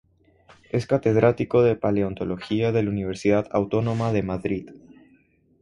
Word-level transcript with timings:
Es 0.71 0.87
catedrático 0.87 1.61
de 1.61 1.75
Paleontología 1.75 2.71
de 2.71 2.81
la 2.81 2.89
Universidad 2.89 3.47
Autónoma 3.51 4.11
de 4.11 4.23
Madrid. 4.23 4.69